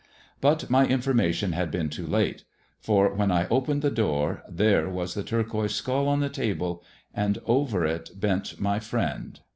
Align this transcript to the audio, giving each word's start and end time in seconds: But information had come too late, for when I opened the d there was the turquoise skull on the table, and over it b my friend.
But 0.41 0.63
information 0.63 1.51
had 1.51 1.71
come 1.71 1.87
too 1.89 2.07
late, 2.07 2.43
for 2.79 3.13
when 3.13 3.29
I 3.29 3.47
opened 3.49 3.83
the 3.83 3.91
d 3.91 4.33
there 4.49 4.89
was 4.89 5.13
the 5.13 5.21
turquoise 5.21 5.75
skull 5.75 6.07
on 6.07 6.21
the 6.21 6.27
table, 6.29 6.83
and 7.13 7.37
over 7.45 7.85
it 7.85 8.09
b 8.19 8.33
my 8.57 8.79
friend. 8.79 9.41